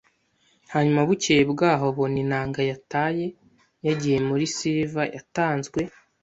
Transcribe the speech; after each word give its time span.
hanyuma 0.73 1.07
bukeye 1.07 1.43
bwaho 1.51 1.83
abona 1.91 2.17
inanga 2.23 2.59
yataye, 2.69 3.25
yagiye 3.87 4.17
muri 4.27 4.45
Silver, 4.55 5.07
yatanzwe 5.17 5.79